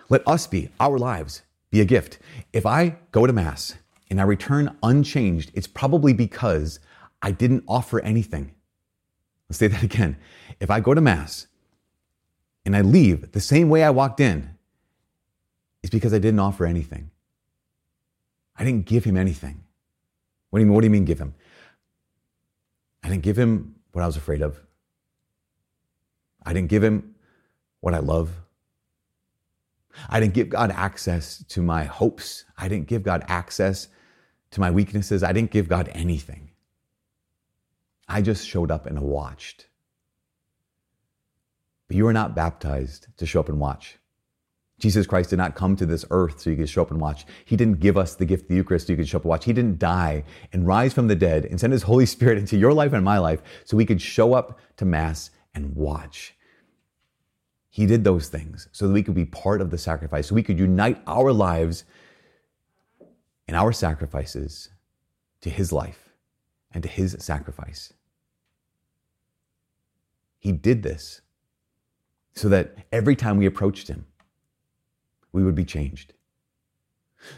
Let 0.10 0.28
us 0.28 0.48
be, 0.48 0.68
our 0.82 0.98
lives, 0.98 1.44
be 1.72 1.80
a 1.80 1.86
gift. 1.86 2.20
If 2.52 2.66
I 2.66 2.98
go 3.14 3.26
to 3.26 3.32
Mass 3.32 3.76
and 4.10 4.20
I 4.20 4.26
return 4.26 4.76
unchanged, 4.84 5.52
it's 5.54 5.66
probably 5.66 6.12
because 6.12 6.82
I 7.28 7.32
didn't 7.32 7.66
offer 7.68 8.00
anything. 8.00 8.56
Let's 9.50 9.60
say 9.60 9.68
that 9.68 9.84
again. 9.84 10.16
If 10.62 10.72
I 10.72 10.80
go 10.80 10.94
to 10.94 11.02
Mass 11.02 11.48
and 12.66 12.74
I 12.74 12.80
leave 12.80 13.34
the 13.34 13.42
same 13.42 13.68
way 13.68 13.84
I 13.84 13.90
walked 13.90 14.22
in, 14.22 14.52
it's 15.84 15.90
because 15.90 16.14
I 16.14 16.20
didn't 16.20 16.40
offer 16.40 16.66
anything. 16.66 17.12
I 18.56 18.64
didn't 18.64 18.86
give 18.86 19.04
him 19.04 19.18
anything. 19.18 19.62
What 20.52 20.60
do 20.60 20.62
you 20.62 20.68
mean? 20.68 20.74
What 20.76 20.82
do 20.82 20.86
you 20.86 20.92
mean 20.92 21.04
give 21.04 21.20
him? 21.20 21.36
I 23.04 23.10
didn't 23.10 23.24
give 23.24 23.38
him 23.38 23.76
what 23.92 24.04
I 24.04 24.06
was 24.06 24.16
afraid 24.16 24.42
of. 24.42 24.58
I 26.46 26.54
didn't 26.54 26.70
give 26.70 26.82
him 26.82 27.14
what 27.82 27.94
I 27.94 28.00
love. 28.00 28.32
I 30.08 30.22
didn't 30.22 30.34
give 30.34 30.48
God 30.48 30.72
access 30.72 31.44
to 31.50 31.62
my 31.62 31.84
hopes. 31.84 32.46
I 32.58 32.70
didn't 32.70 32.88
give 32.88 33.04
God 33.04 33.26
access 33.28 33.90
to 34.52 34.62
my 34.62 34.72
weaknesses. 34.72 35.24
I 35.24 35.34
didn't 35.34 35.52
give 35.52 35.68
God 35.68 35.92
anything. 35.94 36.47
I 38.08 38.22
just 38.22 38.48
showed 38.48 38.72
up 38.72 38.86
and 38.86 39.00
watched. 39.02 39.68
But 41.88 41.98
you 41.98 42.08
are 42.08 42.14
not 42.14 42.36
baptized 42.36 43.08
to 43.18 43.26
show 43.26 43.40
up 43.40 43.50
and 43.50 43.60
watch. 43.60 43.98
Jesus 44.80 45.08
Christ 45.08 45.32
did 45.32 45.38
not 45.38 45.56
come 45.56 45.76
to 45.76 45.88
this 45.88 46.06
earth 46.12 46.40
so 46.40 46.52
you 46.52 46.56
could 46.56 46.70
show 46.70 46.84
up 46.84 46.92
and 46.92 47.02
watch. 47.02 47.26
He 47.46 47.56
didn't 47.56 47.80
give 47.80 47.98
us 47.98 48.14
the 48.14 48.26
gift 48.26 48.44
of 48.44 48.50
the 48.50 48.56
Eucharist 48.56 48.88
so 48.88 48.94
you 48.94 48.98
could 48.98 49.08
show 49.08 49.18
up 49.18 49.24
and 49.24 49.30
watch. 49.30 49.46
He 49.46 49.54
didn't 49.54 49.80
die 49.80 50.24
and 50.54 50.68
rise 50.68 50.94
from 50.94 51.08
the 51.08 51.16
dead 51.16 51.46
and 51.46 51.60
send 51.60 51.74
his 51.74 51.84
Holy 51.84 52.06
Spirit 52.16 52.38
into 52.38 52.58
your 52.58 52.74
life 52.74 52.94
and 52.94 53.04
my 53.04 53.18
life 53.18 53.42
so 53.66 53.76
we 53.76 53.86
could 53.86 54.02
show 54.02 54.34
up 54.34 54.60
to 54.78 54.86
Mass 54.86 55.32
and 55.56 55.76
watch. 55.76 56.36
He 57.70 57.86
did 57.86 58.04
those 58.04 58.30
things 58.30 58.70
so 58.72 58.88
that 58.88 58.94
we 58.94 59.04
could 59.04 59.16
be 59.16 59.26
part 59.26 59.62
of 59.62 59.72
the 59.72 59.78
sacrifice, 59.78 60.28
so 60.28 60.36
we 60.36 60.44
could 60.44 60.60
unite 60.60 61.02
our 61.08 61.32
lives 61.32 61.84
and 63.48 63.56
our 63.58 63.72
sacrifices 63.72 64.70
to 65.42 65.50
his 65.50 65.72
life 65.72 66.10
and 66.72 66.84
to 66.84 66.90
his 66.90 67.16
sacrifice. 67.20 67.94
He 70.40 70.52
did 70.52 70.84
this 70.84 71.22
so 72.34 72.50
that 72.50 72.78
every 72.92 73.16
time 73.16 73.38
we 73.38 73.46
approached 73.46 73.88
him, 73.88 74.06
we 75.32 75.44
would 75.44 75.56
be 75.56 75.66
changed. 75.66 76.14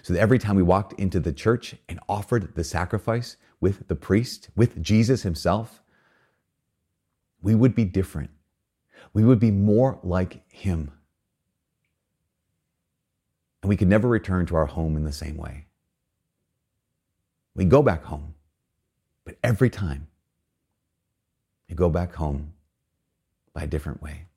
So 0.03 0.13
that 0.13 0.20
every 0.20 0.39
time 0.39 0.56
we 0.56 0.63
walked 0.63 0.94
into 1.00 1.20
the 1.20 1.32
church 1.32 1.75
and 1.88 2.00
offered 2.10 2.56
the 2.56 2.63
sacrifice 2.63 3.38
with 3.62 3.88
the 3.88 3.96
priest, 3.96 4.50
with 4.56 4.82
Jesus 4.82 5.24
himself, 5.24 5.82
we 7.41 7.56
would 7.56 7.75
be 7.75 7.86
different. 7.86 8.29
We 9.13 9.24
would 9.24 9.39
be 9.39 9.51
more 9.51 10.00
like 10.03 10.50
him. 10.51 10.91
And 13.62 13.70
we 13.70 13.77
could 13.77 13.88
never 13.88 14.08
return 14.08 14.46
to 14.48 14.56
our 14.56 14.65
home 14.65 14.96
in 14.96 15.03
the 15.03 15.12
same 15.12 15.38
way. 15.38 15.65
We 17.56 17.65
go 17.65 17.82
back 17.82 18.03
home, 18.03 18.36
but 19.25 19.38
every 19.44 19.70
time 19.70 20.08
we 21.68 21.75
go 21.75 21.89
back 21.89 22.15
home 22.15 22.53
by 23.53 23.63
a 23.63 23.68
different 23.68 24.01
way. 24.01 24.28